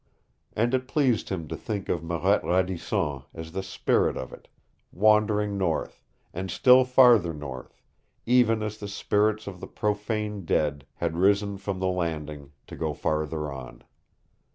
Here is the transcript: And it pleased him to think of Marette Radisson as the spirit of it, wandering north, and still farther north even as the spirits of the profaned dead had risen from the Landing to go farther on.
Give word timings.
And 0.53 0.73
it 0.73 0.87
pleased 0.87 1.29
him 1.29 1.47
to 1.49 1.55
think 1.55 1.87
of 1.87 2.03
Marette 2.03 2.43
Radisson 2.43 3.21
as 3.35 3.51
the 3.51 3.61
spirit 3.61 4.17
of 4.17 4.33
it, 4.33 4.47
wandering 4.91 5.59
north, 5.59 6.01
and 6.33 6.49
still 6.49 6.83
farther 6.85 7.35
north 7.35 7.83
even 8.25 8.63
as 8.63 8.79
the 8.79 8.87
spirits 8.87 9.45
of 9.45 9.59
the 9.59 9.67
profaned 9.67 10.47
dead 10.47 10.87
had 10.95 11.15
risen 11.17 11.55
from 11.59 11.77
the 11.77 11.85
Landing 11.85 12.51
to 12.65 12.75
go 12.75 12.95
farther 12.95 13.51
on. 13.51 13.83